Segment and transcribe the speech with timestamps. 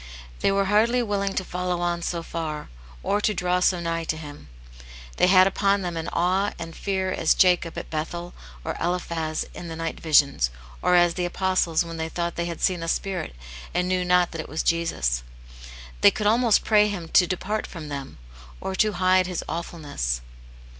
[0.39, 2.69] They were hardly willing to follow on so far,
[3.03, 4.49] or to draw so nigh to Him.
[5.17, 8.33] They had upon them an awe and fear, as Jacob at Bethel,
[8.63, 10.49] or Eliphaz in the night visions,
[10.81, 13.33] or as the Apostles when they thought they had seen a st^kvt^
[13.75, 15.21] and knew not that it was ]esus.
[16.01, 16.31] TVvev con^X^ •^i^.^^sx'^i^x.
[16.39, 18.17] vi Preface, pray Him to depart from them,
[18.59, 20.21] or to hide his awful ness.